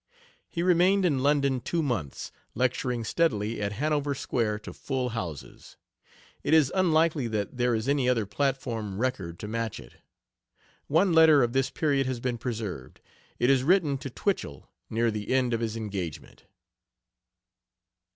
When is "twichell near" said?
14.09-15.11